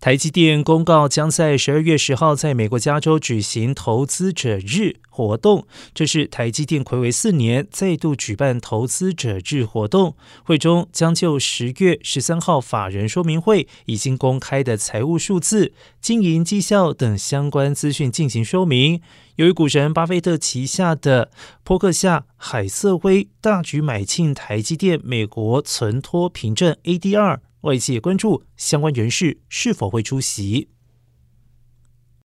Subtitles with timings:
[0.00, 10.16] 台积电公告将在十二月十号在美国加州举行投资者日活动，这是台积电暌违四年再度举办投资者日活动。
[10.42, 19.02] 会中将就十月十三号法人说明会已经公开的财务数字、经营绩效等相关资讯进行说明。
[19.36, 21.30] 由于股神巴菲特旗下的
[21.62, 27.40] 波克夏、海瑟威大举买进台积电美国存托凭证 ADR。
[27.62, 30.70] 外界关注相关人士是否会出席。